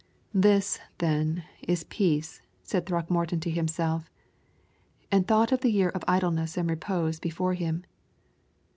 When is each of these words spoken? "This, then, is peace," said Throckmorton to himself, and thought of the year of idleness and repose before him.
"This, 0.33 0.79
then, 0.97 1.43
is 1.61 1.83
peace," 1.83 2.41
said 2.63 2.87
Throckmorton 2.87 3.39
to 3.41 3.51
himself, 3.51 4.09
and 5.11 5.27
thought 5.27 5.51
of 5.51 5.61
the 5.61 5.69
year 5.69 5.89
of 5.89 6.03
idleness 6.07 6.57
and 6.57 6.67
repose 6.67 7.19
before 7.19 7.53
him. 7.53 7.83